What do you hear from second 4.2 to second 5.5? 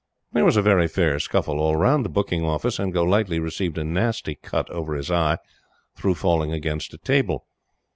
cut over his eye